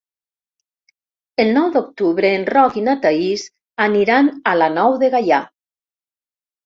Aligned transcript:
El 1.43 1.51
nou 1.57 1.67
d'octubre 1.75 2.31
en 2.39 2.47
Roc 2.53 2.79
i 2.81 2.83
na 2.87 2.97
Thaís 3.05 3.45
aniran 3.89 4.33
a 4.53 4.55
la 4.63 4.71
Nou 4.79 5.01
de 5.05 5.13
Gaià. 5.17 5.43